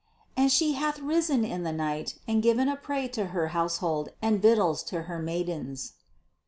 "And 0.35 0.51
She 0.51 0.73
hath 0.73 0.97
risen 0.97 1.45
in 1.45 1.61
the 1.61 1.71
night, 1.71 2.15
and 2.27 2.41
given 2.41 2.67
a 2.67 2.75
prey 2.75 3.07
to 3.09 3.25
her 3.27 3.49
household, 3.49 4.09
and 4.19 4.41
victuals 4.41 4.81
to 4.85 5.03
her 5.03 5.19
maidens." 5.19 5.93